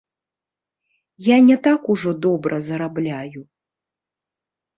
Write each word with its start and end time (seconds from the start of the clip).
Я 1.27 1.37
не 1.49 1.57
так 1.67 1.81
ужо 1.95 2.09
добра 2.25 2.55
зарабляю. 2.69 3.45